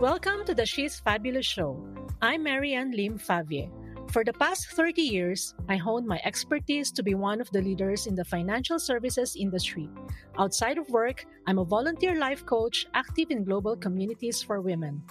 Welcome 0.00 0.46
to 0.46 0.54
the 0.54 0.64
She's 0.64 0.98
Fabulous 0.98 1.44
Show. 1.44 1.76
I'm 2.22 2.42
Maryann 2.42 2.96
Lim 2.96 3.18
Favie. 3.18 3.68
For 4.10 4.24
the 4.24 4.32
past 4.32 4.68
30 4.72 5.02
years, 5.02 5.54
I 5.68 5.76
honed 5.76 6.06
my 6.06 6.18
expertise 6.24 6.90
to 6.92 7.02
be 7.02 7.12
one 7.12 7.38
of 7.38 7.50
the 7.50 7.60
leaders 7.60 8.06
in 8.06 8.14
the 8.14 8.24
financial 8.24 8.78
services 8.78 9.36
industry. 9.36 9.90
Outside 10.38 10.78
of 10.78 10.88
work, 10.88 11.26
I'm 11.46 11.58
a 11.58 11.66
volunteer 11.66 12.16
life 12.16 12.46
coach 12.46 12.86
active 12.94 13.26
in 13.28 13.44
global 13.44 13.76
communities 13.76 14.40
for 14.40 14.62
women. 14.62 15.02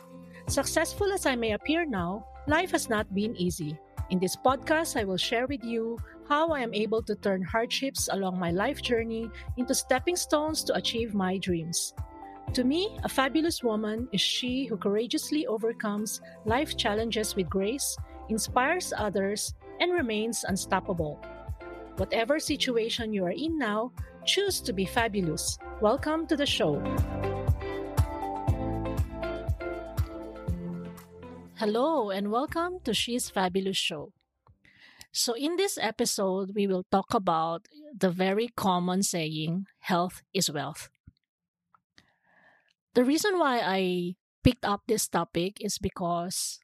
Successful 0.48 1.14
as 1.14 1.28
I 1.28 1.36
may 1.36 1.52
appear 1.52 1.86
now, 1.86 2.26
life 2.48 2.72
has 2.72 2.90
not 2.90 3.14
been 3.14 3.36
easy. 3.36 3.78
In 4.10 4.18
this 4.18 4.36
podcast, 4.36 5.00
I 5.00 5.04
will 5.04 5.22
share 5.22 5.46
with 5.46 5.64
you 5.64 6.00
how 6.28 6.50
I 6.50 6.62
am 6.62 6.74
able 6.74 7.04
to 7.04 7.14
turn 7.14 7.44
hardships 7.44 8.10
along 8.12 8.40
my 8.40 8.50
life 8.50 8.82
journey 8.82 9.30
into 9.56 9.76
stepping 9.76 10.16
stones 10.16 10.64
to 10.64 10.74
achieve 10.74 11.14
my 11.14 11.38
dreams. 11.38 11.94
To 12.54 12.64
me, 12.64 12.98
a 13.04 13.10
fabulous 13.10 13.64
woman 13.64 14.10
is 14.12 14.22
she 14.22 14.66
who 14.66 14.76
courageously 14.76 15.46
overcomes 15.46 16.20
life 16.46 16.76
challenges 16.76 17.36
with 17.36 17.48
grace, 17.48 17.96
inspires 18.30 18.92
others, 18.98 19.54
and 19.80 19.94
remains 19.94 20.44
unstoppable. 20.44 21.22
Whatever 21.98 22.40
situation 22.40 23.14
you 23.14 23.24
are 23.24 23.38
in 23.38 23.60
now, 23.60 23.92
choose 24.26 24.62
to 24.62 24.74
be 24.74 24.86
fabulous. 24.86 25.60
Welcome 25.80 26.26
to 26.26 26.36
the 26.36 26.48
show. 26.48 26.82
Hello, 31.58 32.10
and 32.10 32.32
welcome 32.32 32.80
to 32.84 32.96
She's 32.96 33.30
Fabulous 33.30 33.78
Show. 33.78 34.12
So, 35.12 35.34
in 35.34 35.56
this 35.56 35.78
episode, 35.80 36.56
we 36.56 36.66
will 36.66 36.86
talk 36.92 37.14
about 37.14 37.68
the 37.96 38.10
very 38.10 38.50
common 38.56 39.04
saying, 39.04 39.66
health 39.82 40.24
is 40.34 40.50
wealth. 40.50 40.90
The 43.00 43.06
reason 43.06 43.40
why 43.40 43.62
I 43.62 44.16
picked 44.44 44.66
up 44.66 44.82
this 44.86 45.08
topic 45.08 45.62
is 45.62 45.78
because 45.80 46.60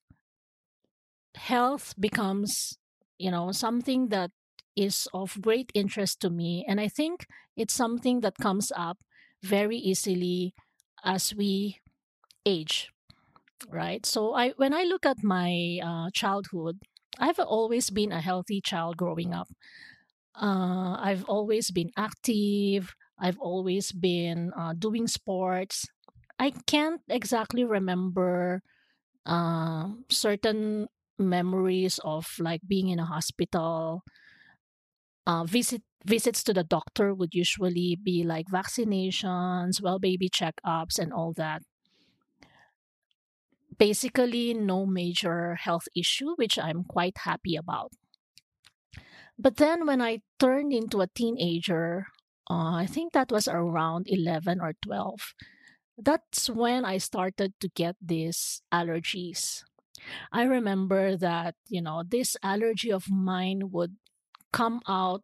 health 1.35 1.93
becomes, 1.99 2.77
you 3.17 3.31
know, 3.31 3.51
something 3.51 4.09
that 4.09 4.31
is 4.75 5.07
of 5.13 5.41
great 5.41 5.71
interest 5.73 6.19
to 6.21 6.29
me. 6.29 6.65
And 6.67 6.79
I 6.79 6.87
think 6.87 7.25
it's 7.55 7.73
something 7.73 8.21
that 8.21 8.35
comes 8.37 8.71
up 8.75 8.97
very 9.41 9.77
easily 9.77 10.53
as 11.03 11.33
we 11.35 11.79
age, 12.45 12.89
right? 13.69 14.05
So 14.05 14.33
I, 14.35 14.51
when 14.57 14.73
I 14.73 14.83
look 14.83 15.05
at 15.05 15.23
my 15.23 15.79
uh, 15.83 16.09
childhood, 16.13 16.79
I've 17.19 17.39
always 17.39 17.89
been 17.89 18.11
a 18.11 18.21
healthy 18.21 18.61
child 18.61 18.97
growing 18.97 19.33
up. 19.33 19.49
Uh, 20.35 20.97
I've 20.99 21.25
always 21.25 21.71
been 21.71 21.91
active. 21.97 22.93
I've 23.19 23.39
always 23.39 23.91
been 23.91 24.51
uh, 24.57 24.73
doing 24.77 25.07
sports. 25.07 25.87
I 26.39 26.51
can't 26.51 27.01
exactly 27.07 27.63
remember 27.63 28.61
uh, 29.25 29.93
certain 30.09 30.87
memories 31.19 31.99
of 32.03 32.27
like 32.39 32.61
being 32.67 32.89
in 32.89 32.99
a 32.99 33.05
hospital. 33.05 34.03
Uh, 35.27 35.43
visit 35.43 35.81
visits 36.05 36.43
to 36.43 36.53
the 36.53 36.63
doctor 36.63 37.13
would 37.13 37.33
usually 37.33 37.95
be 37.95 38.23
like 38.23 38.45
vaccinations, 38.47 39.81
well 39.81 39.97
baby 39.99 40.29
checkups, 40.29 40.99
and 40.99 41.11
all 41.11 41.33
that. 41.33 41.63
Basically, 43.77 44.53
no 44.53 44.85
major 44.85 45.55
health 45.55 45.87
issue, 45.95 46.35
which 46.35 46.59
I'm 46.59 46.83
quite 46.83 47.19
happy 47.19 47.55
about. 47.55 47.93
But 49.37 49.57
then 49.57 49.85
when 49.85 50.01
I 50.01 50.21
turned 50.39 50.73
into 50.73 51.01
a 51.01 51.07
teenager, 51.07 52.07
uh, 52.49 52.75
I 52.75 52.85
think 52.85 53.13
that 53.13 53.31
was 53.31 53.47
around 53.47 54.07
11 54.09 54.59
or 54.61 54.73
12 54.81 55.33
that's 55.97 56.49
when 56.49 56.85
I 56.85 56.97
started 56.97 57.53
to 57.59 57.69
get 57.69 57.95
these 58.01 58.61
allergies. 58.73 59.63
I 60.31 60.43
remember 60.43 61.17
that, 61.17 61.55
you 61.69 61.81
know, 61.81 62.03
this 62.07 62.37
allergy 62.43 62.91
of 62.91 63.09
mine 63.09 63.71
would 63.71 63.95
come 64.51 64.81
out, 64.87 65.23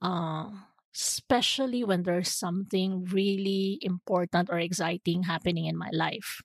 uh, 0.00 0.50
especially 0.94 1.84
when 1.84 2.04
there's 2.04 2.30
something 2.30 3.04
really 3.04 3.78
important 3.82 4.48
or 4.50 4.58
exciting 4.58 5.24
happening 5.24 5.66
in 5.66 5.76
my 5.76 5.90
life. 5.92 6.42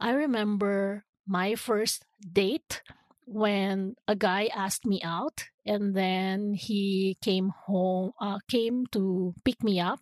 I 0.00 0.12
remember 0.12 1.04
my 1.26 1.54
first 1.54 2.04
date 2.20 2.82
when 3.26 3.96
a 4.06 4.14
guy 4.14 4.48
asked 4.54 4.86
me 4.86 5.00
out 5.02 5.46
and 5.64 5.94
then 5.94 6.54
he 6.54 7.16
came 7.20 7.50
home 7.66 8.12
uh, 8.20 8.38
came 8.48 8.86
to 8.92 9.34
pick 9.44 9.64
me 9.64 9.80
up 9.80 9.98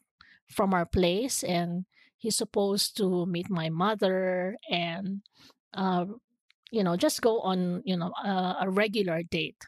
from 0.48 0.74
our 0.74 0.84
place 0.84 1.42
and 1.42 1.86
he's 2.24 2.36
supposed 2.36 2.96
to 2.96 3.26
meet 3.26 3.50
my 3.50 3.68
mother 3.68 4.56
and 4.70 5.20
uh, 5.74 6.06
you 6.70 6.82
know 6.82 6.96
just 6.96 7.20
go 7.22 7.40
on 7.40 7.82
you 7.84 7.96
know 7.96 8.12
a, 8.24 8.64
a 8.64 8.70
regular 8.70 9.22
date. 9.22 9.60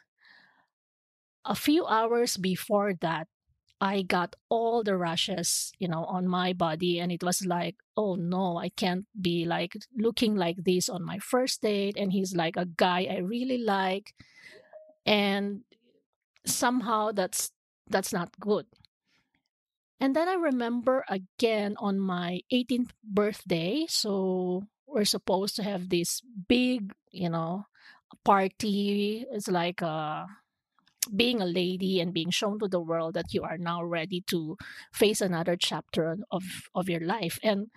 A 1.45 1.55
few 1.55 1.85
hours 1.87 2.35
before 2.37 2.93
that 3.01 3.27
i 3.79 4.01
got 4.01 4.35
all 4.49 4.83
the 4.83 4.97
rashes 4.97 5.71
you 5.79 5.87
know 5.87 6.03
on 6.05 6.27
my 6.27 6.51
body 6.51 6.99
and 6.99 7.11
it 7.11 7.23
was 7.23 7.45
like 7.45 7.75
oh 7.95 8.15
no 8.15 8.57
i 8.57 8.69
can't 8.69 9.05
be 9.21 9.45
like 9.45 9.77
looking 9.95 10.35
like 10.35 10.57
this 10.63 10.89
on 10.89 11.03
my 11.05 11.19
first 11.19 11.61
date 11.61 11.95
and 11.97 12.11
he's 12.11 12.35
like 12.35 12.57
a 12.57 12.65
guy 12.65 13.07
i 13.09 13.17
really 13.19 13.59
like 13.59 14.13
and 15.05 15.61
somehow 16.45 17.11
that's 17.11 17.51
that's 17.89 18.13
not 18.13 18.29
good 18.39 18.65
and 19.99 20.15
then 20.15 20.27
I 20.29 20.33
remember 20.35 21.03
again 21.09 21.75
on 21.79 21.99
my 21.99 22.41
18th 22.51 22.91
birthday. 23.03 23.85
So 23.89 24.63
we're 24.85 25.05
supposed 25.05 25.55
to 25.57 25.63
have 25.63 25.89
this 25.89 26.21
big, 26.47 26.93
you 27.11 27.29
know, 27.29 27.65
party. 28.23 29.25
It's 29.31 29.47
like 29.47 29.81
uh, 29.81 30.25
being 31.15 31.41
a 31.41 31.45
lady 31.45 31.99
and 31.99 32.13
being 32.13 32.29
shown 32.29 32.59
to 32.59 32.67
the 32.67 32.79
world 32.79 33.13
that 33.15 33.33
you 33.33 33.43
are 33.43 33.57
now 33.57 33.83
ready 33.83 34.21
to 34.29 34.57
face 34.93 35.21
another 35.21 35.55
chapter 35.55 36.17
of, 36.31 36.43
of 36.75 36.89
your 36.89 37.01
life. 37.01 37.39
And 37.43 37.67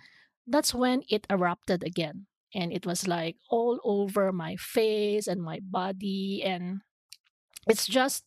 that's 0.47 0.73
when 0.73 1.03
it 1.09 1.25
erupted 1.29 1.83
again. 1.83 2.27
And 2.53 2.73
it 2.73 2.85
was 2.85 3.07
like 3.07 3.37
all 3.49 3.79
over 3.83 4.31
my 4.31 4.57
face 4.57 5.27
and 5.27 5.41
my 5.41 5.59
body. 5.63 6.43
And 6.43 6.81
it's 7.67 7.87
just 7.87 8.25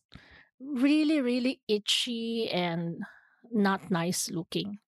really, 0.59 1.21
really 1.21 1.61
itchy 1.67 2.49
and 2.49 3.03
not 3.55 3.89
nice 3.91 4.29
looking. 4.29 4.79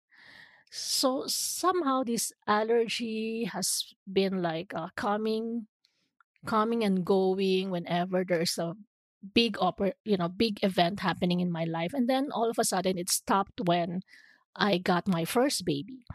So 0.72 1.26
somehow 1.28 2.04
this 2.04 2.32
allergy 2.48 3.46
has 3.46 3.94
been 4.12 4.42
like 4.42 4.74
uh, 4.76 4.90
coming, 4.96 5.68
coming 6.46 6.84
and 6.84 7.06
going 7.06 7.72
whenever 7.72 8.24
there's 8.26 8.58
a 8.58 8.74
big 9.34 9.58
oper- 9.58 9.98
you 10.06 10.18
know 10.18 10.30
big 10.30 10.64
event 10.64 11.00
happening 11.02 11.40
in 11.40 11.52
my 11.52 11.66
life. 11.66 11.94
And 11.94 12.10
then 12.10 12.30
all 12.32 12.50
of 12.50 12.60
a 12.60 12.64
sudden 12.66 12.98
it 12.98 13.10
stopped 13.10 13.62
when 13.66 14.02
i 14.56 14.78
got 14.78 15.08
my 15.08 15.26
first 15.26 15.66
baby. 15.66 16.06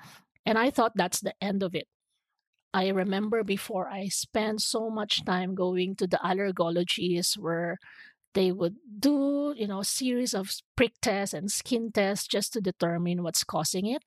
And 0.47 0.59
i 0.59 0.71
thought 0.71 0.93
that's 0.97 1.21
the 1.21 1.35
end 1.43 1.63
of 1.63 1.75
it. 1.75 1.89
I 2.75 2.89
remember 2.89 3.45
before 3.45 3.89
i 3.89 4.09
spent 4.09 4.63
so 4.63 4.91
much 4.91 5.25
time 5.25 5.55
going 5.55 5.97
to 5.97 6.07
the 6.07 6.21
allergologist 6.25 7.39
where 7.39 7.79
they 8.35 8.53
would 8.53 8.77
do 8.99 9.55
you 9.57 9.67
know 9.67 9.81
a 9.81 9.85
series 9.85 10.35
of 10.35 10.51
prick 10.77 10.95
tests 11.01 11.35
and 11.35 11.51
skin 11.51 11.91
tests 11.93 12.27
just 12.27 12.53
to 12.53 12.61
determine 12.61 13.23
what's 13.23 13.45
causing 13.45 13.87
it 13.87 14.03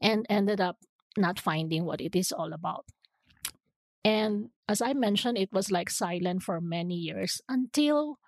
and 0.00 0.26
ended 0.28 0.60
up 0.60 0.76
not 1.16 1.40
finding 1.40 1.84
what 1.84 2.00
it 2.00 2.14
is 2.14 2.30
all 2.32 2.52
about. 2.52 2.86
And 4.04 4.50
as 4.68 4.80
i 4.82 4.92
mentioned 4.92 5.38
it 5.38 5.52
was 5.52 5.70
like 5.70 5.90
silent 5.90 6.42
for 6.42 6.60
many 6.60 6.94
years 6.94 7.40
until 7.48 8.18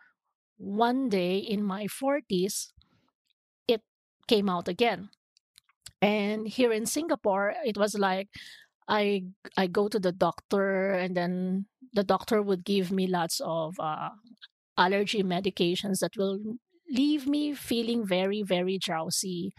one 0.56 1.09
day 1.09 1.39
in 1.39 1.62
my 1.62 1.87
40s 1.87 2.72
it 3.69 3.83
came 4.27 4.49
out 4.49 4.69
again. 4.69 5.10
And 6.03 6.49
here 6.49 6.72
in 6.72 6.87
singapore 6.87 7.55
it 7.65 7.77
was 7.77 7.94
like 7.94 8.28
i 8.89 9.25
i 9.57 9.66
go 9.66 9.89
to 9.89 10.01
the 10.01 10.13
doctor 10.13 10.92
and 10.92 11.16
then 11.16 11.66
the 11.92 12.04
doctor 12.04 12.41
would 12.42 12.65
give 12.65 12.91
me 12.91 13.07
lots 13.07 13.41
of 13.45 13.75
uh, 13.78 14.10
allergy 14.80 15.22
medications 15.22 16.00
that 16.00 16.16
will 16.16 16.38
leave 16.91 17.27
me 17.28 17.54
feeling 17.54 18.06
very 18.06 18.42
very 18.42 18.78
drowsy 18.78 19.53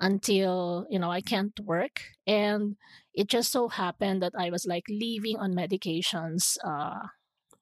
until 0.00 0.86
you 0.90 0.98
know 0.98 1.10
I 1.10 1.20
can't 1.20 1.58
work. 1.60 2.02
And 2.26 2.76
it 3.14 3.28
just 3.28 3.50
so 3.52 3.68
happened 3.68 4.22
that 4.22 4.32
I 4.38 4.50
was 4.50 4.66
like 4.66 4.84
leaving 4.88 5.36
on 5.38 5.54
medications 5.54 6.56
uh, 6.64 7.08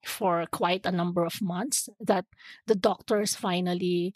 for 0.04 0.44
quite 0.52 0.86
a 0.86 0.92
number 0.92 1.24
of 1.24 1.42
months 1.42 1.88
that 2.00 2.26
the 2.66 2.74
doctors 2.76 3.34
finally 3.34 4.14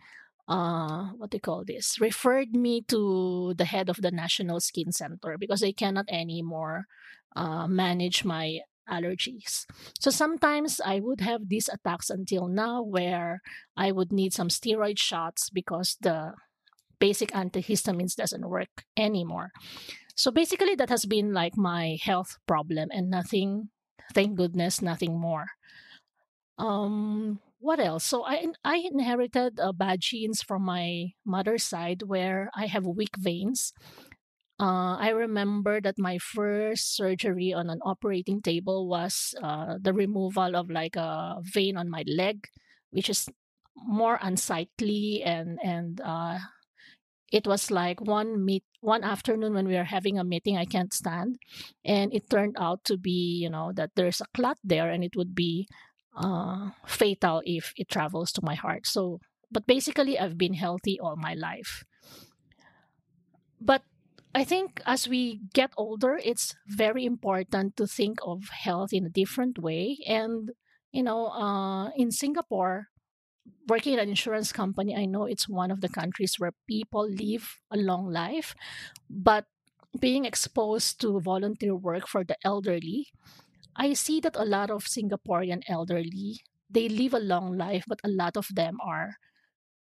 uh, 0.49 1.11
what 1.17 1.31
they 1.31 1.39
call 1.39 1.65
this 1.65 2.01
referred 2.01 2.55
me 2.55 2.83
to 2.89 3.55
the 3.57 3.65
head 3.65 3.89
of 3.89 4.03
the 4.03 4.11
national 4.11 4.61
skin 4.61 4.93
center 4.93 5.37
because 5.39 5.61
they 5.61 5.73
cannot 5.73 6.07
anymore 6.11 6.87
uh, 7.37 7.67
manage 7.67 8.25
my 8.25 8.59
allergies. 8.89 9.67
So 9.99 10.11
sometimes 10.11 10.81
I 10.85 11.01
would 11.01 11.21
have 11.21 11.49
these 11.49 11.69
attacks 11.69 12.11
until 12.11 12.49
now 12.49 12.83
where 12.83 13.41
I 13.77 13.93
would 13.93 14.13
need 14.13 14.33
some 14.33 14.49
steroid 14.49 14.99
shots 14.99 15.51
because 15.51 15.97
the 16.01 16.35
basic 16.99 17.31
antihistamines 17.33 18.15
doesn't 18.15 18.49
work 18.49 18.85
anymore. 18.97 19.51
So 20.15 20.31
basically, 20.31 20.75
that 20.77 20.91
has 20.91 21.07
been 21.07 21.33
like 21.33 21.57
my 21.57 21.97
health 22.03 22.37
problem 22.47 22.91
and 22.93 23.09
nothing, 23.09 23.71
thank 24.13 24.37
goodness, 24.37 24.83
nothing 24.83 25.19
more. 25.19 25.47
Um, 26.59 27.41
what 27.59 27.81
else? 27.81 28.05
So 28.05 28.25
I 28.25 28.47
I 28.65 28.77
inherited 28.77 29.61
uh, 29.61 29.73
bad 29.73 30.01
genes 30.01 30.43
from 30.43 30.63
my 30.63 31.13
mother's 31.25 31.63
side 31.63 32.03
where 32.05 32.51
I 32.55 32.67
have 32.67 32.87
weak 32.87 33.17
veins. 33.17 33.73
Uh, 34.61 34.97
I 35.01 35.11
remember 35.17 35.81
that 35.81 35.97
my 35.99 36.19
first 36.19 36.95
surgery 36.95 37.53
on 37.55 37.71
an 37.71 37.81
operating 37.83 38.43
table 38.43 38.89
was 38.89 39.35
uh, 39.43 39.79
the 39.81 39.95
removal 39.95 40.55
of 40.55 40.69
like 40.69 40.97
a 40.97 41.41
vein 41.41 41.79
on 41.79 41.89
my 41.89 42.05
leg, 42.07 42.45
which 42.91 43.09
is 43.09 43.27
more 43.75 44.19
unsightly 44.21 45.23
and 45.25 45.59
and 45.65 46.01
uh, 46.05 46.39
it 47.33 47.47
was 47.47 47.71
like 47.71 48.01
one 48.01 48.45
meet 48.45 48.65
one 48.81 49.05
afternoon 49.05 49.55
when 49.55 49.69
we 49.69 49.77
were 49.77 49.85
having 49.89 50.19
a 50.19 50.25
meeting 50.25 50.57
I 50.59 50.67
can't 50.67 50.93
stand, 50.95 51.39
and 51.85 52.15
it 52.15 52.31
turned 52.31 52.57
out 52.59 52.85
to 52.87 52.99
be 52.99 53.39
you 53.43 53.51
know 53.51 53.73
that 53.75 53.93
there's 53.97 54.21
a 54.21 54.31
clot 54.35 54.59
there 54.65 54.91
and 54.91 55.05
it 55.05 55.17
would 55.17 55.35
be 55.35 55.69
uh, 56.17 56.71
fatal 56.87 57.43
if 57.47 57.73
it 57.77 57.89
travels 57.89 58.33
to 58.33 58.43
my 58.45 58.55
heart. 58.57 58.87
So, 58.87 59.21
but 59.51 59.67
basically, 59.67 60.19
I've 60.19 60.39
been 60.39 60.55
healthy 60.55 61.01
all 61.01 61.17
my 61.17 61.35
life. 61.35 61.85
But 63.61 63.83
I 64.35 64.45
think 64.45 64.81
as 64.87 65.09
we 65.09 65.41
get 65.55 65.73
older, 65.77 66.21
it's 66.23 66.55
very 66.67 67.05
important 67.05 67.77
to 67.77 67.87
think 67.87 68.19
of 68.23 68.49
health 68.51 68.93
in 68.93 69.05
a 69.05 69.11
different 69.11 69.59
way. 69.59 69.99
And, 70.07 70.53
you 70.93 71.03
know, 71.03 71.29
uh, 71.29 71.91
in 71.97 72.13
Singapore, 72.13 72.89
working 73.69 73.95
at 73.95 74.01
an 74.03 74.11
insurance 74.11 74.53
company, 74.53 74.97
I 74.97 75.07
know 75.07 75.25
it's 75.27 75.49
one 75.49 75.71
of 75.71 75.81
the 75.81 75.89
countries 75.89 76.37
where 76.39 76.53
people 76.69 77.09
live 77.09 77.61
a 77.71 77.77
long 77.79 78.11
life. 78.11 78.55
But 79.11 79.47
being 79.99 80.25
exposed 80.27 81.01
to 81.03 81.21
volunteer 81.21 81.75
work 81.77 82.09
for 82.09 82.25
the 82.25 82.37
elderly, 82.45 83.09
I 83.77 83.95
see 83.95 84.21
that 84.21 84.37
a 84.37 84.45
lot 84.45 84.71
of 84.71 84.87
Singaporean 84.87 85.63
elderly, 85.69 86.41
they 86.71 86.89
live 86.89 87.15
a 87.15 87.21
long 87.21 87.57
life, 87.59 87.85
but 87.89 88.01
a 88.05 88.11
lot 88.11 88.37
of 88.37 88.49
them 88.55 88.79
are 88.85 89.17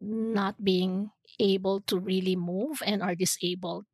not 0.01 0.63
being 0.63 1.12
able 1.39 1.81
to 1.81 2.00
really 2.00 2.36
move 2.36 2.81
and 2.86 3.01
are 3.04 3.16
disabled. 3.16 3.86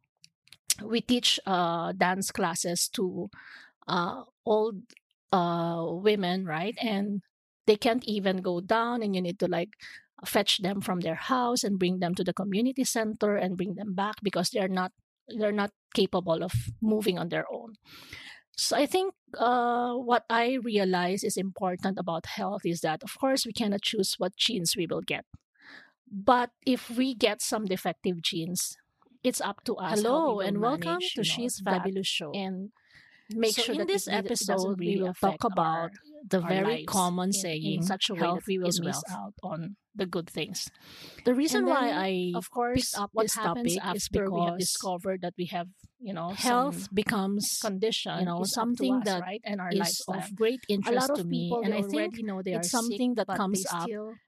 We 0.84 1.02
teach 1.02 1.40
uh, 1.46 1.94
dance 1.94 2.32
classes 2.32 2.90
to 2.94 3.30
uh, 3.88 4.24
old 4.46 4.82
uh, 5.32 5.86
women, 5.90 6.46
right? 6.46 6.78
And 6.82 7.22
they 7.66 7.76
can't 7.76 8.04
even 8.06 8.42
go 8.42 8.62
down, 8.62 9.04
and 9.04 9.16
you 9.16 9.22
need 9.22 9.40
to 9.40 9.48
like 9.48 9.70
fetch 10.26 10.60
them 10.60 10.82
from 10.82 11.00
their 11.00 11.16
house 11.16 11.64
and 11.64 11.80
bring 11.80 12.00
them 12.00 12.14
to 12.16 12.24
the 12.24 12.34
community 12.34 12.84
center 12.84 13.36
and 13.36 13.56
bring 13.56 13.76
them 13.76 13.94
back 13.94 14.16
because 14.22 14.50
they're 14.50 14.68
not 14.68 14.92
they're 15.38 15.52
not 15.52 15.72
capable 15.94 16.44
of 16.44 16.52
moving 16.82 17.20
on 17.20 17.30
their 17.30 17.46
own. 17.52 17.76
So 18.58 18.76
I 18.76 18.86
think 18.86 19.14
uh, 19.38 19.94
what 19.94 20.26
I 20.30 20.58
realize 20.62 21.24
is 21.24 21.38
important 21.38 21.98
about 21.98 22.26
health 22.26 22.66
is 22.66 22.82
that, 22.82 23.04
of 23.04 23.18
course, 23.18 23.46
we 23.46 23.54
cannot 23.54 23.84
choose 23.84 24.16
what 24.18 24.36
genes 24.36 24.76
we 24.76 24.86
will 24.86 25.02
get. 25.02 25.24
But 26.12 26.52
if 26.66 26.90
we 26.90 27.14
get 27.14 27.42
some 27.42 27.66
defective 27.66 28.22
genes, 28.22 28.76
it's 29.24 29.42
up 29.42 29.64
to 29.66 29.76
us. 29.76 30.02
Hello 30.02 30.40
and 30.40 30.60
welcome 30.62 31.00
manage, 31.00 31.14
to 31.14 31.20
know, 31.20 31.24
She's 31.24 31.60
Fabulous 31.60 32.08
Show. 32.08 32.32
and 32.32 32.70
make 33.36 33.54
So 33.56 33.62
sure 33.64 33.74
in 33.76 33.80
that 33.80 33.88
this 33.88 34.08
it, 34.08 34.12
really- 34.12 34.26
episode, 34.26 34.80
we 34.80 35.02
will 35.02 35.14
talk 35.14 35.44
about 35.44 35.92
our- 35.92 35.92
the 36.28 36.42
our 36.42 36.50
very 36.50 36.84
common 36.86 37.30
in- 37.30 37.34
saying, 37.34 37.74
in 37.74 37.84
such 37.84 38.10
a 38.10 38.14
way 38.14 38.22
that 38.22 38.48
we 38.48 38.58
will 38.58 38.66
miss 38.68 38.82
wealth. 38.82 39.04
out 39.12 39.34
on 39.44 39.76
the 39.94 40.06
good 40.06 40.30
things. 40.30 40.70
The 41.26 41.36
reason 41.36 41.60
And 41.60 41.68
why 41.68 41.92
I 41.92 42.32
Of 42.36 42.50
course, 42.50 42.96
up 42.98 43.10
what 43.14 43.24
this 43.26 43.36
happens 43.36 43.76
topic 43.76 43.96
is 43.96 44.08
after 44.08 44.32
we 44.32 44.42
have 44.46 44.58
discovered 44.58 45.22
that 45.22 45.34
we 45.38 45.46
have, 45.48 45.68
you 46.00 46.14
know, 46.14 46.30
health 46.30 46.88
becomes 46.94 47.60
condition, 47.62 48.20
you 48.20 48.26
know, 48.26 48.42
is 48.42 48.42
up 48.42 48.48
to 48.48 48.54
something 48.62 48.96
us, 48.96 49.06
that 49.06 49.22
right, 49.22 49.42
and 49.44 49.60
our 49.62 49.70
is 49.70 49.80
lifestyle. 49.80 50.18
of 50.20 50.36
great 50.36 50.62
a 50.70 50.74
interest 50.74 51.16
to 51.16 51.24
me, 51.26 51.46
people 51.50 51.62
and 51.64 51.74
I 51.74 51.82
think 51.84 52.24
know 52.24 52.42
they 52.42 52.54
it's 52.56 52.72
something 52.72 53.12
sick, 53.16 53.28
that 53.28 53.38
comes 53.38 53.66
up 53.72 53.88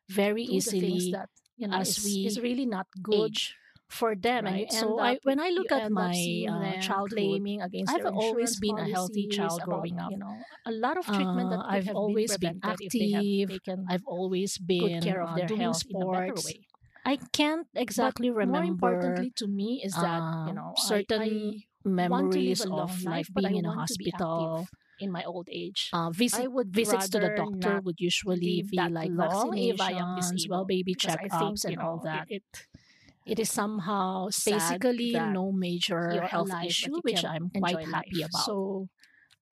very 0.09 0.45
do 0.45 0.51
the 0.51 0.59
things 0.61 0.67
easily 0.75 1.11
that 1.13 1.29
you 1.57 1.67
know 1.67 1.77
as 1.77 1.97
is, 1.97 2.05
we 2.05 2.25
is 2.27 2.39
really 2.39 2.65
not 2.65 2.87
good 3.01 3.31
age. 3.31 3.55
For 3.91 4.15
them. 4.15 4.47
And 4.47 4.55
Right. 4.55 4.71
So 4.71 4.99
end 4.99 4.99
I- 4.99 5.19
when 5.23 5.39
I 5.39 5.49
look 5.49 5.71
at 5.71 5.89
my, 5.89 6.45
uh, 6.49 6.77
childhood, 6.79 7.43
claiming 7.43 7.61
against 7.61 7.91
I've 7.93 8.05
always 8.05 8.55
been 8.57 8.77
a 8.77 8.87
healthy 8.87 9.27
child 9.27 9.61
growing 9.63 9.99
up. 9.99 10.11
You 10.11 10.17
know, 10.17 10.43
a 10.65 10.71
lot 10.71 10.97
of 10.97 11.05
treatment 11.11 11.49
that 11.51 11.59
Uh, 11.59 11.63
I've 11.67 11.85
have 11.85 11.95
always 11.95 12.37
been 12.37 12.59
been 12.61 12.79
if 12.79 12.91
they 12.97 13.09
have 13.11 13.25
active. 13.25 13.47
taken 13.47 13.85
I've 13.89 14.05
always 14.05 14.57
been 14.57 14.79
good 14.79 15.01
care 15.03 15.21
of 15.21 15.29
uh, 15.29 15.35
their 15.35 15.47
doing 15.47 15.61
health 15.61 15.83
in 15.89 16.01
a 16.01 16.05
better 16.05 16.33
sports. 16.35 16.45
way. 16.45 16.59
I 17.03 17.17
can't 17.33 17.67
exactly 17.75 18.29
but 18.29 18.35
remember 18.37 18.61
more 18.61 18.63
importantly 18.63 19.31
to 19.37 19.47
me 19.47 19.81
is 19.83 19.93
that 19.95 20.21
uh, 20.23 20.45
you 20.47 20.53
know 20.53 20.73
certain 20.77 21.21
I, 21.21 21.65
memories 21.83 22.63
live 22.65 22.71
a 22.71 22.75
of 22.83 22.91
life, 23.05 23.27
being 23.33 23.55
in 23.55 23.65
a 23.65 23.69
want 23.69 23.87
to 23.87 23.95
be 23.95 24.11
hospital. 24.11 24.67
in 24.99 25.11
my 25.11 25.23
old 25.23 25.47
age. 25.51 25.89
Uh, 25.93 26.11
visit, 26.11 26.41
I 26.43 26.47
would 26.47 26.69
visits 26.73 27.09
to 27.09 27.19
the 27.19 27.29
doctor 27.29 27.81
would 27.81 27.99
usually 27.99 28.61
be 28.61 28.77
like 28.77 29.09
long 29.11 29.57
if 29.57 29.81
I 29.81 29.91
am 29.93 30.13
vaccinations, 30.15 30.47
well 30.49 30.63
baby 30.65 30.93
I 30.93 31.07
checkups, 31.17 31.65
and 31.65 31.79
all 31.81 31.99
that. 32.03 32.27
It, 32.29 32.43
it, 32.53 32.67
it 33.25 33.39
is 33.39 33.49
somehow 33.51 34.27
Basically, 34.45 35.11
no 35.13 35.51
major 35.51 36.21
health 36.21 36.51
issue, 36.65 36.99
which 37.01 37.23
I'm 37.23 37.49
quite 37.49 37.85
happy 37.85 38.21
life. 38.21 38.29
about. 38.29 38.45
So 38.45 38.87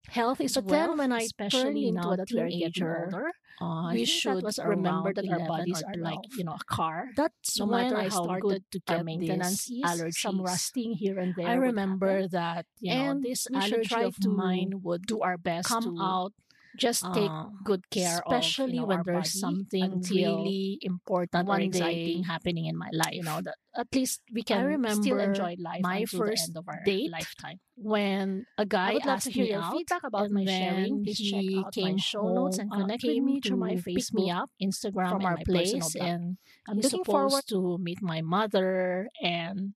health 0.08 0.40
is 0.40 0.54
but 0.54 0.64
wealth, 0.64 0.88
then 0.88 0.98
when 0.98 1.12
I 1.12 1.20
especially 1.22 1.88
into 1.88 2.00
now 2.00 2.12
a 2.12 2.16
that 2.16 2.28
we're 2.32 2.48
getting 2.48 2.84
older. 2.84 3.32
uh, 3.60 3.90
we 3.92 4.04
should 4.04 4.44
remember 4.64 5.12
that 5.12 5.28
our 5.28 5.46
bodies 5.46 5.82
are 5.82 5.96
like 5.98 6.20
you 6.36 6.44
know 6.44 6.52
a 6.52 6.64
car. 6.72 7.08
That's 7.16 7.58
No 7.58 7.66
when 7.66 7.84
matter 7.84 7.96
I 7.96 8.08
how 8.08 8.22
started 8.24 8.42
good 8.42 8.64
to 8.72 8.80
get 8.86 9.04
maintenance 9.04 9.68
is, 9.70 10.20
some 10.20 10.40
rusting 10.42 10.92
here 10.92 11.18
and 11.18 11.34
there. 11.34 11.48
I 11.48 11.54
remember 11.54 12.28
that 12.28 12.66
you 12.80 12.94
know 12.94 13.10
and 13.10 13.22
this 13.24 13.46
allergy 13.52 13.88
try 13.88 14.02
of 14.04 14.16
to 14.20 14.28
mine 14.28 14.80
would 14.82 15.06
do 15.06 15.20
our 15.20 15.36
best 15.38 15.68
come 15.68 15.96
to 15.96 16.02
out 16.02 16.32
just 16.76 17.12
take 17.12 17.32
uh, 17.32 17.46
good 17.64 17.88
care 17.90 18.22
especially 18.26 18.64
of 18.64 18.74
you 18.74 18.80
know, 18.80 18.86
when 18.86 19.02
there's 19.04 19.32
something 19.32 20.02
really 20.10 20.78
important 20.82 21.48
or 21.48 21.58
one 21.58 21.62
exciting 21.62 22.22
day, 22.22 22.22
happening 22.22 22.66
in 22.66 22.76
my 22.76 22.90
life. 22.92 23.14
you 23.14 23.22
know 23.22 23.40
that 23.42 23.56
at 23.76 23.88
least 23.94 24.22
we 24.32 24.42
I 24.50 24.62
can 24.64 24.84
still 24.86 25.16
remember 25.16 25.18
enjoy 25.18 25.56
life 25.58 25.80
my 25.82 25.98
until 25.98 26.18
first 26.20 26.46
the 26.46 26.50
end 26.50 26.56
of 26.56 26.68
our 26.68 26.80
date 26.84 27.10
lifetime. 27.10 27.60
when 27.76 28.46
a 28.58 28.66
guy 28.66 28.90
I 28.90 28.92
would 28.92 29.04
love 29.04 29.16
asked 29.16 29.24
to 29.24 29.32
hear 29.32 29.44
me 29.44 29.50
your 29.50 29.62
out, 29.62 29.72
feedback 29.72 30.02
about 30.04 30.30
my 30.30 30.44
sharing. 30.44 31.00
Please 31.00 31.18
he 31.18 31.64
came 31.72 31.98
show 31.98 32.28
notes 32.28 32.58
and 32.58 32.70
home, 32.72 32.84
uh, 32.84 32.86
with 32.86 33.02
me 33.22 33.40
through 33.40 33.56
my 33.56 33.74
to 33.74 33.82
pick 33.94 34.12
me 34.12 34.30
Facebook, 34.30 34.30
up 34.30 34.50
Instagram, 34.62 35.08
from 35.10 35.24
and 35.24 35.26
our 35.26 35.36
my 35.36 35.44
place, 35.44 35.94
and 35.96 36.36
I'm 36.68 36.80
looking 36.80 37.04
forward 37.04 37.44
to 37.48 37.78
meet 37.78 38.02
my 38.02 38.20
mother 38.22 39.08
and 39.22 39.74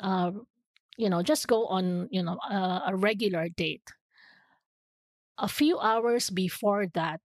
uh, 0.00 0.32
you 0.96 1.08
know 1.10 1.22
just 1.22 1.48
go 1.48 1.66
on 1.66 2.08
you 2.10 2.22
know 2.22 2.38
a, 2.50 2.82
a 2.88 2.96
regular 2.96 3.48
date. 3.48 3.82
A 5.40 5.48
few 5.48 5.80
hours 5.80 6.30
before 6.30 6.86
that, 6.94 7.20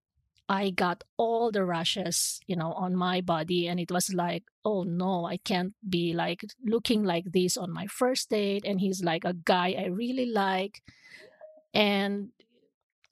I 0.47 0.69
got 0.69 1.03
all 1.17 1.51
the 1.51 1.65
rashes, 1.65 2.39
you 2.47 2.55
know, 2.55 2.71
on 2.73 2.95
my 2.95 3.21
body. 3.21 3.67
And 3.67 3.79
it 3.79 3.91
was 3.91 4.13
like, 4.13 4.43
oh 4.63 4.83
no, 4.83 5.25
I 5.25 5.37
can't 5.37 5.73
be 5.87 6.13
like 6.13 6.45
looking 6.63 7.03
like 7.03 7.31
this 7.31 7.57
on 7.57 7.71
my 7.71 7.87
first 7.87 8.29
date. 8.29 8.63
And 8.65 8.79
he's 8.79 9.03
like 9.03 9.25
a 9.25 9.33
guy 9.33 9.75
I 9.77 9.87
really 9.87 10.27
like. 10.27 10.81
And 11.73 12.29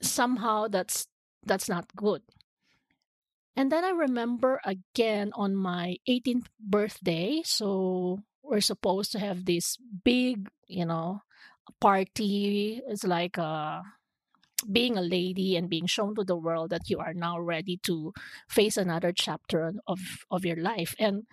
somehow 0.02 0.68
that's 0.68 1.08
that's 1.44 1.68
not 1.68 1.94
good. 1.96 2.22
And 3.56 3.72
then 3.72 3.84
I 3.84 3.90
remember 3.90 4.62
again 4.64 5.32
on 5.36 5.56
my 5.56 5.98
18th 6.08 6.48
birthday. 6.60 7.42
So 7.44 8.22
we're 8.42 8.62
supposed 8.62 9.12
to 9.14 9.20
have 9.20 9.46
this 9.46 9.78
big, 10.04 10.50
you 10.68 10.86
know, 10.86 11.22
party. 11.82 12.82
It's 12.88 13.04
like 13.04 13.38
a 13.38 13.82
being 14.72 14.98
a 14.98 15.02
lady 15.02 15.56
and 15.56 15.70
being 15.70 15.86
shown 15.88 16.16
to 16.16 16.24
the 16.24 16.36
world 16.38 16.70
that 16.72 16.90
you 16.90 17.00
are 17.00 17.14
now 17.14 17.40
ready 17.40 17.78
to 17.84 18.14
face 18.50 18.78
another 18.78 19.12
chapter 19.12 19.74
of 19.88 20.00
of 20.32 20.46
your 20.46 20.58
life. 20.58 20.96
And 21.00 21.24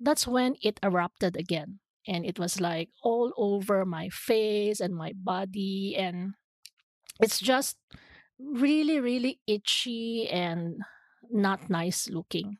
that's 0.00 0.26
when 0.26 0.56
it 0.62 0.80
erupted 0.82 1.36
again. 1.36 1.80
And 2.06 2.26
it 2.26 2.38
was 2.38 2.60
like 2.60 2.90
all 3.02 3.32
over 3.36 3.84
my 3.84 4.08
face 4.10 4.80
and 4.80 4.94
my 4.94 5.12
body. 5.16 5.96
And 5.96 6.34
it's 7.20 7.40
just 7.40 7.76
really 8.38 9.00
really 9.00 9.40
itchy 9.46 10.28
and 10.28 10.82
not 11.30 11.70
nice 11.70 12.08
looking. 12.10 12.58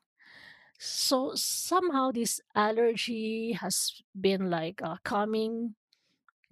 So 0.79 1.33
somehow 1.35 2.11
this 2.11 2.41
allergy 2.55 3.53
has 3.53 4.01
been 4.19 4.49
like 4.49 4.81
uh, 4.81 4.97
coming 5.03 5.75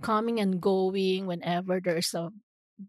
coming 0.01 0.39
and 0.39 0.61
going 0.61 1.25
whenever 1.27 1.79
there's 1.81 2.13
a 2.13 2.29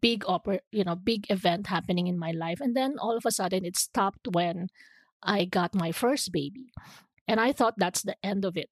big 0.00 0.24
oper- 0.24 0.64
you 0.70 0.84
know 0.84 0.94
big 0.94 1.26
event 1.30 1.66
happening 1.66 2.06
in 2.06 2.18
my 2.18 2.30
life 2.30 2.60
and 2.60 2.76
then 2.76 2.96
all 2.98 3.16
of 3.16 3.24
a 3.26 3.30
sudden 3.30 3.64
it 3.64 3.76
stopped 3.76 4.28
when 4.32 4.68
i 5.22 5.44
got 5.44 5.74
my 5.74 5.92
first 5.92 6.32
baby. 6.32 6.72
And 7.26 7.40
i 7.40 7.52
thought 7.52 7.74
that's 7.78 8.02
the 8.02 8.16
end 8.22 8.44
of 8.44 8.56
it. 8.56 8.68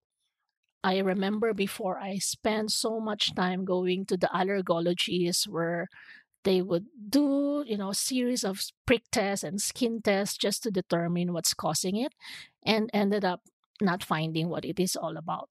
I 0.84 0.98
remember 0.98 1.54
before 1.54 1.98
i 1.98 2.18
spent 2.18 2.70
so 2.70 3.00
much 3.00 3.34
time 3.34 3.64
going 3.64 4.06
to 4.06 4.16
the 4.16 4.30
allergologist 4.34 5.48
where 5.48 5.88
they 6.44 6.60
would 6.60 6.86
do 7.08 7.62
you 7.66 7.78
know 7.78 7.90
a 7.90 7.94
series 7.94 8.42
of 8.44 8.60
prick 8.84 9.04
tests 9.12 9.44
and 9.44 9.60
skin 9.60 10.02
tests 10.02 10.36
just 10.36 10.62
to 10.64 10.70
determine 10.70 11.32
what's 11.32 11.54
causing 11.54 11.96
it 11.96 12.12
and 12.66 12.90
ended 12.92 13.24
up 13.24 13.40
not 13.82 14.02
finding 14.04 14.48
what 14.48 14.64
it 14.64 14.78
is 14.78 14.96
all 14.96 15.16
about. 15.16 15.50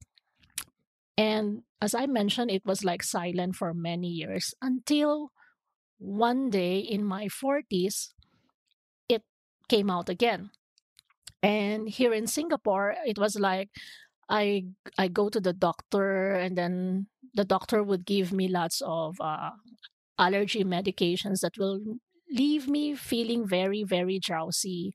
And 1.18 1.64
as 1.82 1.94
I 1.94 2.06
mentioned, 2.06 2.50
it 2.50 2.66
was 2.66 2.84
like 2.84 3.04
silent 3.04 3.56
for 3.56 3.74
many 3.74 4.08
years 4.08 4.54
until 4.62 5.32
one 6.02 6.50
day 6.50 6.80
in 6.80 7.06
my 7.06 7.28
40s, 7.28 8.14
it 9.08 9.24
came 9.70 9.90
out 9.90 10.10
again. 10.10 10.50
And 11.44 11.90
here 11.90 12.14
in 12.14 12.28
Singapore, 12.28 12.96
it 13.06 13.18
was 13.18 13.36
like 13.40 13.70
I 14.30 14.66
I 14.98 15.08
go 15.08 15.30
to 15.30 15.40
the 15.40 15.54
doctor 15.54 16.34
and 16.34 16.58
then 16.58 17.08
the 17.34 17.46
doctor 17.46 17.84
would 17.84 18.06
give 18.06 18.32
me 18.34 18.48
lots 18.48 18.82
of 18.86 19.16
uh, 19.22 19.52
allergy 20.18 20.64
medications 20.64 21.42
that 21.42 21.58
will 21.58 21.80
leave 22.32 22.68
me 22.68 22.96
feeling 22.96 23.48
very 23.48 23.84
very 23.84 24.20
drowsy 24.20 24.94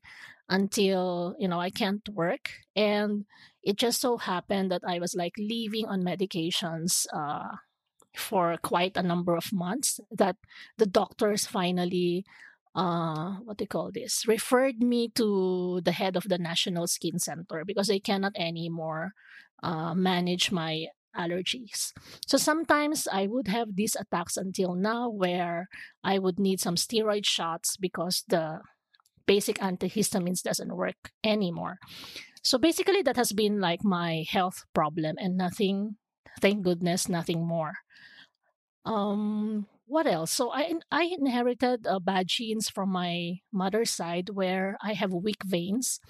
until 0.49 1.35
you 1.39 1.47
know 1.47 1.59
I 1.59 1.69
can't 1.69 2.07
work 2.09 2.51
and 2.75 3.25
it 3.63 3.77
just 3.77 4.01
so 4.01 4.17
happened 4.17 4.71
that 4.71 4.81
I 4.87 4.99
was 4.99 5.13
like 5.15 5.33
leaving 5.37 5.85
on 5.87 6.01
medications 6.03 7.05
uh, 7.13 7.57
for 8.17 8.57
quite 8.61 8.97
a 8.97 9.03
number 9.03 9.35
of 9.35 9.53
months 9.53 9.99
that 10.11 10.35
the 10.77 10.85
doctors 10.85 11.45
finally 11.47 12.25
uh, 12.75 13.37
what 13.43 13.57
do 13.57 13.63
they 13.63 13.67
call 13.67 13.91
this 13.91 14.27
referred 14.27 14.79
me 14.81 15.09
to 15.09 15.81
the 15.83 15.91
head 15.91 16.15
of 16.15 16.29
the 16.29 16.37
national 16.37 16.87
skin 16.87 17.17
center 17.17 17.63
because 17.65 17.87
they 17.87 17.99
cannot 17.99 18.33
anymore 18.35 19.13
uh, 19.63 19.95
manage 19.95 20.51
my 20.51 20.85
allergies. 21.17 21.93
So 22.27 22.37
sometimes 22.37 23.07
i 23.11 23.25
would 23.25 23.47
have 23.47 23.75
these 23.75 23.95
attacks 23.95 24.37
until 24.37 24.75
now 24.75 25.09
where 25.09 25.67
i 26.03 26.19
would 26.19 26.37
need 26.37 26.59
some 26.59 26.75
steroid 26.75 27.25
shots 27.25 27.75
because 27.77 28.23
the 28.27 28.59
basic 29.25 29.57
antihistamines 29.59 30.41
doesn't 30.41 30.75
work 30.75 31.11
anymore. 31.23 31.77
So 32.43 32.57
basically 32.57 33.01
that 33.01 33.17
has 33.17 33.33
been 33.33 33.59
like 33.59 33.83
my 33.83 34.23
health 34.29 34.63
problem 34.73 35.17
and 35.19 35.35
nothing 35.35 35.97
thank 36.41 36.63
goodness 36.63 37.09
nothing 37.09 37.45
more 37.45 37.73
um 38.85 39.67
what 39.87 40.05
else? 40.05 40.33
So 40.33 40.51
I 40.51 40.75
I 40.91 41.03
inherited 41.07 41.87
uh, 41.87 41.99
bad 41.99 42.27
genes 42.27 42.67
from 42.69 42.91
my 42.91 43.39
mother's 43.53 43.89
side 43.89 44.29
where 44.35 44.75
I 44.83 44.91
have 44.93 45.13
weak 45.13 45.39
veins. 45.45 46.01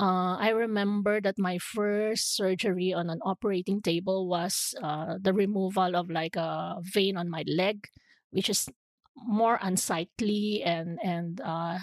Uh, 0.00 0.36
I 0.36 0.50
remember 0.50 1.20
that 1.20 1.38
my 1.38 1.58
first 1.58 2.36
surgery 2.36 2.92
on 2.94 3.10
an 3.10 3.20
operating 3.24 3.82
table 3.82 4.28
was 4.28 4.74
uh, 4.82 5.16
the 5.20 5.32
removal 5.34 5.96
of 5.96 6.10
like 6.10 6.36
a 6.36 6.78
vein 6.82 7.16
on 7.16 7.30
my 7.30 7.44
leg, 7.46 7.86
which 8.32 8.50
is 8.50 8.68
more 9.16 9.58
unsightly 9.62 10.62
and 10.64 10.98
and 11.04 11.40
uh, 11.42 11.78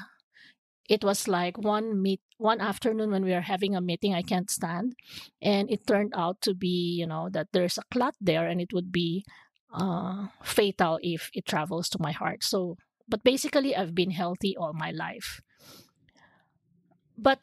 it 0.89 1.03
was 1.03 1.27
like 1.27 1.57
one 1.57 2.01
meet 2.01 2.21
one 2.37 2.61
afternoon 2.61 3.11
when 3.11 3.25
we 3.25 3.31
were 3.31 3.41
having 3.41 3.75
a 3.75 3.81
meeting 3.81 4.13
I 4.13 4.21
can't 4.21 4.49
stand, 4.49 4.95
and 5.41 5.69
it 5.69 5.87
turned 5.87 6.13
out 6.15 6.41
to 6.41 6.53
be 6.53 6.95
you 6.97 7.07
know 7.07 7.29
that 7.29 7.47
there's 7.53 7.77
a 7.77 7.87
clot 7.91 8.15
there 8.21 8.47
and 8.47 8.61
it 8.61 8.73
would 8.73 8.91
be 8.91 9.25
uh, 9.73 10.27
fatal 10.43 10.99
if 11.01 11.29
it 11.33 11.45
travels 11.45 11.89
to 11.89 12.01
my 12.01 12.11
heart. 12.11 12.43
So, 12.43 12.77
but 13.07 13.23
basically, 13.23 13.75
I've 13.75 13.95
been 13.95 14.11
healthy 14.11 14.55
all 14.55 14.73
my 14.73 14.91
life. 14.91 15.41
But 17.17 17.39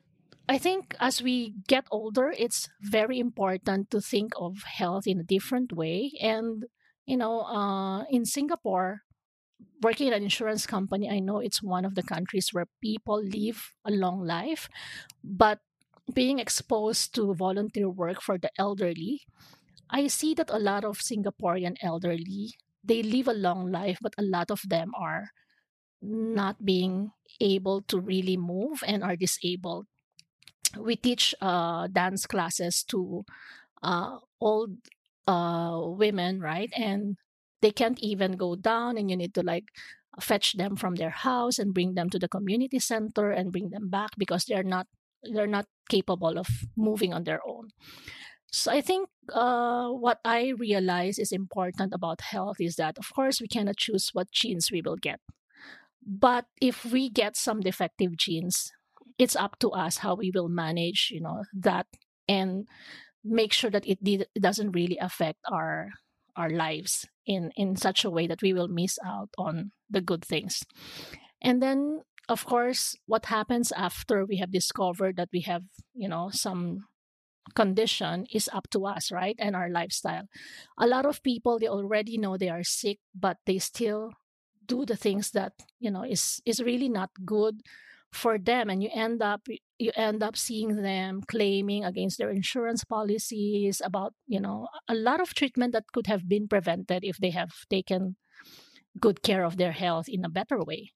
I 0.49 0.59
think 0.59 0.95
as 1.01 1.23
we 1.23 1.55
get 1.69 1.87
older, 1.91 2.33
it's 2.37 2.69
very 2.81 3.19
important 3.19 3.91
to 3.91 4.01
think 4.01 4.33
of 4.37 4.63
health 4.65 5.07
in 5.07 5.19
a 5.19 5.25
different 5.25 5.73
way. 5.73 6.13
And, 6.21 6.65
you 7.07 7.17
know, 7.17 7.43
uh, 7.43 8.05
in 8.11 8.25
Singapore, 8.25 9.03
working 9.83 10.09
at 10.09 10.15
an 10.17 10.23
insurance 10.25 10.67
company, 10.67 11.11
I 11.11 11.21
know 11.21 11.39
it's 11.39 11.63
one 11.63 11.85
of 11.85 11.95
the 11.95 12.03
countries 12.03 12.51
where 12.53 12.67
people 12.83 13.23
live 13.23 13.73
a 13.85 13.91
long 13.91 14.25
life. 14.25 14.69
But 15.23 15.61
being 16.13 16.39
exposed 16.39 17.15
to 17.17 17.35
volunteer 17.35 17.89
work 17.91 18.21
for 18.23 18.39
the 18.39 18.51
elderly, 18.59 19.23
I 19.91 20.09
see 20.09 20.35
that 20.35 20.51
a 20.51 20.59
lot 20.59 20.85
of 20.85 20.99
Singaporean 21.01 21.77
elderly, 21.83 22.55
they 22.85 23.03
live 23.03 23.29
a 23.29 23.35
long 23.35 23.71
life, 23.71 23.99
but 24.03 24.15
a 24.19 24.23
lot 24.25 24.51
of 24.51 24.63
them 24.69 24.93
are 24.99 25.31
not 26.03 26.65
being 26.65 27.13
able 27.41 27.83
to 27.83 28.01
really 28.01 28.37
move 28.37 28.83
and 28.87 29.03
are 29.03 29.17
disabled. 29.17 29.87
We 30.79 30.97
teach 30.97 31.35
uh, 31.41 31.87
dance 31.89 32.27
classes 32.27 32.83
to 32.85 33.25
uh, 33.83 34.19
old 34.41 34.79
uh, 35.27 35.81
women, 35.85 36.41
right? 36.41 36.73
And 36.77 37.17
they 37.65 37.73
can't 37.73 37.99
even 38.05 38.37
go 38.37 38.55
down, 38.55 38.99
and 38.99 39.09
you 39.11 39.17
need 39.17 39.33
to 39.35 39.43
like 39.43 39.73
fetch 40.21 40.53
them 40.61 40.77
from 40.77 40.95
their 41.01 41.11
house 41.11 41.59
and 41.59 41.73
bring 41.75 41.95
them 41.95 42.11
to 42.11 42.19
the 42.21 42.29
community 42.29 42.79
center 42.79 43.31
and 43.33 43.51
bring 43.51 43.71
them 43.71 43.89
back 43.89 44.11
because 44.19 44.45
they're 44.45 44.63
not 44.77 44.87
they're 45.25 45.49
not 45.49 45.67
capable 45.89 46.39
of 46.39 46.47
moving 46.77 47.15
on 47.17 47.25
their 47.25 47.41
own. 47.49 47.73
So 48.53 48.71
I 48.71 48.83
think 48.83 49.09
uh, 49.33 49.89
what 49.89 50.21
I 50.25 50.53
realize 50.57 51.19
is 51.19 51.33
important 51.33 51.93
about 51.93 52.21
health 52.21 52.61
is 52.61 52.77
that, 52.77 52.99
of 52.99 53.09
course, 53.13 53.41
we 53.41 53.49
cannot 53.49 53.79
choose 53.79 54.11
what 54.13 54.31
genes 54.31 54.71
we 54.71 54.83
will 54.85 55.01
get. 55.01 55.19
But 56.07 56.45
if 56.61 56.85
we 56.85 57.09
get 57.09 57.37
some 57.37 57.61
defective 57.61 58.17
genes, 58.17 58.71
it's 59.19 59.35
up 59.35 59.59
to 59.61 59.71
us 59.71 59.99
how 60.05 60.15
we 60.15 60.31
will 60.31 60.49
manage, 60.49 61.09
you 61.11 61.21
know, 61.21 61.43
that 61.57 61.87
and 62.29 62.69
make 63.25 63.53
sure 63.53 63.71
that 63.71 63.87
it, 63.89 63.99
it 64.05 64.29
doesn't 64.39 64.73
really 64.73 64.99
affect 65.01 65.41
our 65.51 65.91
our 66.37 66.51
lives 66.51 67.07
in 67.27 67.51
in 67.57 67.77
such 67.77 68.05
a 68.05 68.11
way 68.11 68.27
that 68.27 68.43
we 68.43 68.53
will 68.53 68.69
miss 68.69 68.99
out 69.05 69.31
on 69.39 69.73
the 69.91 70.01
good 70.01 70.25
things. 70.25 70.63
And 71.43 71.63
then 71.63 72.03
of 72.29 72.45
course 72.45 72.97
what 73.07 73.27
happens 73.27 73.73
after 73.73 74.25
we 74.25 74.39
have 74.39 74.51
discovered 74.51 75.17
that 75.17 75.29
we 75.33 75.41
have, 75.43 75.63
you 75.95 76.09
know, 76.09 76.31
some 76.33 76.85
condition 77.55 78.27
is 78.33 78.49
up 78.53 78.69
to 78.71 78.87
us, 78.87 79.13
right? 79.13 79.37
And 79.39 79.55
our 79.55 79.69
lifestyle. 79.69 80.29
A 80.79 80.87
lot 80.87 81.07
of 81.07 81.23
people 81.23 81.59
they 81.59 81.69
already 81.69 82.19
know 82.19 82.37
they 82.37 82.49
are 82.49 82.65
sick, 82.65 82.99
but 83.15 83.39
they 83.47 83.59
still 83.59 84.13
do 84.67 84.87
the 84.87 84.97
things 84.97 85.33
that, 85.33 85.53
you 85.79 85.91
know, 85.91 86.05
is 86.05 86.41
is 86.47 86.63
really 86.63 86.89
not 86.89 87.11
good 87.25 87.61
for 88.15 88.39
them 88.39 88.71
and 88.71 88.83
you 88.83 88.89
end 88.95 89.21
up 89.21 89.43
you 89.79 89.91
end 89.97 90.23
up 90.23 90.37
seeing 90.37 90.77
them 90.83 91.23
claiming 91.23 91.85
against 91.85 92.19
their 92.19 92.31
insurance 92.31 92.85
policies 92.85 93.83
about, 93.85 94.15
you 94.27 94.41
know, 94.41 94.69
a 94.89 94.95
lot 94.95 95.21
of 95.21 95.35
treatment 95.35 95.73
that 95.73 95.91
could 95.93 96.07
have 96.07 96.29
been 96.29 96.49
prevented 96.49 97.05
if 97.05 97.17
they 97.19 97.31
have 97.31 97.53
taken 97.71 98.17
good 99.01 99.23
care 99.23 99.45
of 99.45 99.57
their 99.59 99.73
health 99.73 100.07
in 100.09 100.25
a 100.25 100.31
better 100.31 100.59
way. 100.63 100.93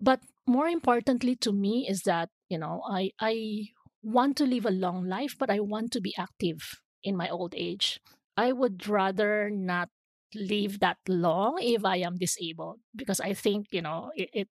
But 0.00 0.20
more 0.46 0.68
importantly 0.68 1.36
to 1.36 1.52
me 1.52 1.86
is 1.88 2.02
that, 2.02 2.30
you 2.48 2.58
know, 2.58 2.82
I 2.88 3.12
I 3.20 3.68
want 4.02 4.36
to 4.38 4.46
live 4.46 4.66
a 4.66 4.70
long 4.70 5.06
life, 5.06 5.36
but 5.38 5.50
I 5.50 5.60
want 5.60 5.92
to 5.92 6.00
be 6.00 6.14
active 6.18 6.60
in 7.02 7.16
my 7.16 7.28
old 7.28 7.54
age. 7.56 8.00
I 8.36 8.52
would 8.52 8.86
rather 8.86 9.50
not 9.50 9.88
live 10.34 10.80
that 10.80 10.98
long 11.08 11.58
if 11.62 11.84
I 11.84 11.96
am 11.98 12.16
disabled 12.18 12.80
because 12.94 13.20
I 13.20 13.32
think, 13.32 13.68
you 13.72 13.80
know, 13.82 14.12
it, 14.14 14.28
it, 14.32 14.50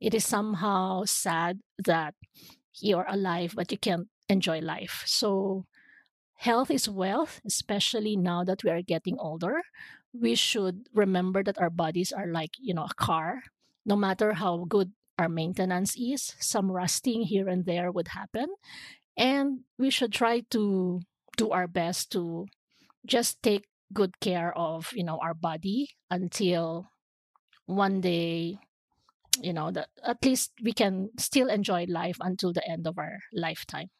it 0.00 0.14
is 0.14 0.24
somehow 0.24 1.04
sad 1.04 1.60
that 1.84 2.14
you're 2.80 3.06
alive 3.08 3.54
but 3.56 3.72
you 3.72 3.78
can't 3.78 4.08
enjoy 4.28 4.60
life. 4.60 5.02
So 5.06 5.64
health 6.36 6.70
is 6.70 6.88
wealth, 6.88 7.40
especially 7.46 8.16
now 8.16 8.44
that 8.44 8.64
we 8.64 8.70
are 8.70 8.82
getting 8.82 9.18
older. 9.18 9.62
We 10.12 10.34
should 10.34 10.88
remember 10.94 11.42
that 11.44 11.58
our 11.58 11.70
bodies 11.70 12.12
are 12.12 12.26
like, 12.26 12.50
you 12.58 12.74
know, 12.74 12.84
a 12.84 12.94
car. 12.94 13.42
No 13.84 13.96
matter 13.96 14.34
how 14.34 14.64
good 14.68 14.92
our 15.18 15.28
maintenance 15.28 15.96
is. 15.96 16.34
Some 16.40 16.70
rusting 16.70 17.22
here 17.22 17.48
and 17.48 17.64
there 17.64 17.90
would 17.90 18.08
happen. 18.08 18.48
And 19.16 19.60
we 19.78 19.90
should 19.90 20.12
try 20.12 20.40
to 20.50 21.00
do 21.36 21.50
our 21.50 21.66
best 21.66 22.12
to 22.12 22.46
just 23.06 23.42
take 23.42 23.64
good 23.92 24.20
care 24.20 24.56
of, 24.56 24.90
you 24.94 25.04
know, 25.04 25.18
our 25.22 25.34
body 25.34 25.90
until 26.10 26.90
one 27.66 28.00
day, 28.00 28.58
you 29.42 29.52
know, 29.52 29.70
that 29.70 29.88
at 30.04 30.24
least 30.24 30.52
we 30.62 30.72
can 30.72 31.10
still 31.18 31.48
enjoy 31.48 31.86
life 31.88 32.16
until 32.20 32.52
the 32.52 32.66
end 32.68 32.86
of 32.86 32.98
our 32.98 33.18
lifetime. 33.32 33.90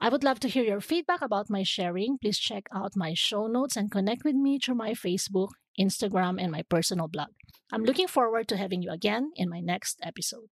I 0.00 0.08
would 0.08 0.24
love 0.24 0.40
to 0.40 0.48
hear 0.48 0.64
your 0.64 0.80
feedback 0.80 1.22
about 1.22 1.48
my 1.48 1.62
sharing. 1.62 2.18
Please 2.18 2.38
check 2.38 2.66
out 2.74 2.92
my 2.96 3.14
show 3.14 3.46
notes 3.46 3.76
and 3.76 3.90
connect 3.90 4.24
with 4.24 4.34
me 4.34 4.58
through 4.58 4.74
my 4.74 4.92
Facebook, 4.92 5.50
Instagram, 5.80 6.42
and 6.42 6.52
my 6.52 6.62
personal 6.62 7.08
blog. 7.08 7.28
I'm 7.72 7.84
looking 7.84 8.08
forward 8.08 8.46
to 8.48 8.56
having 8.56 8.82
you 8.82 8.90
again 8.90 9.32
in 9.36 9.48
my 9.48 9.60
next 9.60 10.00
episode. 10.02 10.48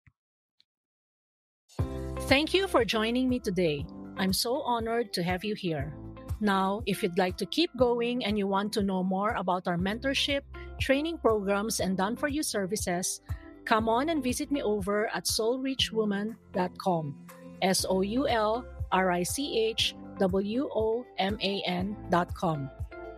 Thank 2.28 2.54
you 2.54 2.68
for 2.68 2.84
joining 2.84 3.30
me 3.30 3.40
today. 3.40 3.86
I'm 4.18 4.34
so 4.34 4.62
honored 4.64 5.14
to 5.14 5.24
have 5.24 5.46
you 5.46 5.56
here. 5.56 5.94
Now, 6.40 6.82
if 6.86 7.02
you'd 7.02 7.18
like 7.18 7.38
to 7.38 7.46
keep 7.46 7.70
going 7.78 8.26
and 8.26 8.38
you 8.38 8.48
want 8.48 8.74
to 8.74 8.84
know 8.84 9.04
more 9.04 9.32
about 9.32 9.68
our 9.68 9.78
mentorship, 9.78 10.42
training 10.80 11.18
programs, 11.18 11.80
and 11.80 11.98
done 11.98 12.16
for 12.16 12.28
you 12.28 12.44
services, 12.44 13.22
come 13.68 13.90
on 13.90 14.08
and 14.10 14.24
visit 14.24 14.50
me 14.50 14.64
over 14.64 15.12
at 15.14 15.26
soulrichwoman.com. 15.26 17.16
S 17.62 17.86
O 17.90 18.02
U 18.02 18.28
L 18.28 18.66
R 18.92 19.12
I 19.12 19.24
C 19.24 19.60
H 19.60 19.94
W 20.20 20.70
O 20.74 21.06
M 21.20 21.38
A 21.44 21.62
N.com. 21.68 22.70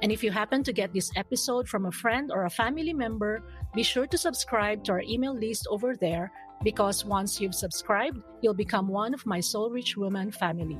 And 0.02 0.12
if 0.12 0.24
you 0.24 0.32
happen 0.32 0.64
to 0.64 0.74
get 0.74 0.94
this 0.94 1.12
episode 1.16 1.68
from 1.70 1.86
a 1.86 1.92
friend 1.92 2.32
or 2.32 2.46
a 2.46 2.50
family 2.50 2.94
member, 2.94 3.44
be 3.76 3.84
sure 3.84 4.08
to 4.08 4.18
subscribe 4.18 4.84
to 4.86 4.94
our 4.94 5.04
email 5.04 5.38
list 5.38 5.68
over 5.70 5.96
there 5.96 6.32
because 6.64 7.06
once 7.06 7.40
you've 7.40 7.56
subscribed, 7.56 8.24
you'll 8.42 8.54
become 8.54 8.88
one 8.88 9.14
of 9.14 9.26
my 9.26 9.40
Soul 9.40 9.70
Rich 9.70 9.98
Woman 9.98 10.32
family. 10.32 10.80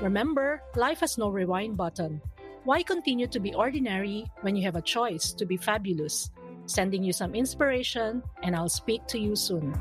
Remember, 0.00 0.62
life 0.74 1.00
has 1.00 1.18
no 1.18 1.28
rewind 1.28 1.76
button. 1.76 2.20
Why 2.64 2.82
continue 2.82 3.26
to 3.26 3.40
be 3.40 3.54
ordinary 3.54 4.30
when 4.40 4.54
you 4.56 4.62
have 4.62 4.76
a 4.76 4.82
choice 4.82 5.32
to 5.32 5.44
be 5.44 5.56
fabulous? 5.56 6.30
Sending 6.66 7.02
you 7.02 7.12
some 7.12 7.34
inspiration, 7.34 8.22
and 8.42 8.54
I'll 8.54 8.68
speak 8.68 9.06
to 9.08 9.18
you 9.18 9.36
soon. 9.36 9.74